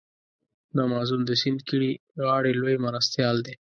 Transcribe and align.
د 0.75 0.77
امازون 0.87 1.21
د 1.25 1.31
سیند 1.41 1.59
کیڼې 1.67 1.91
غاړي 2.25 2.51
لوی 2.59 2.75
مرستیال 2.85 3.37
دی. 3.45 3.53